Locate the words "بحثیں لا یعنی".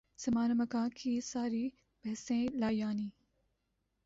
2.03-3.09